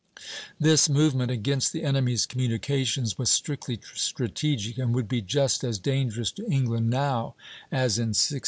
[0.59, 6.31] This movement against the enemy's communications was strictly strategic, and would be just as dangerous
[6.31, 7.35] to England now
[7.71, 8.39] as in 1690.